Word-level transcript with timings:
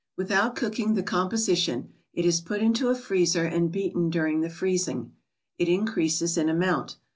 w 0.17 0.27
c 0.27 0.33
^ 0.65 0.73
g 0.73 0.93
the 0.95 1.03
composition, 1.03 1.93
it 2.11 2.25
is 2.25 2.41
put 2.41 2.59
into 2.59 2.87
a 2.89 2.95
freezer, 2.95 3.43
and 3.43 3.71
beaten 3.71 4.09
during 4.09 4.41
the 4.41 4.49
freezing. 4.49 5.11
It 5.59 5.69
increases 5.69 6.39
in 6.39 6.49
amount. 6.49 6.95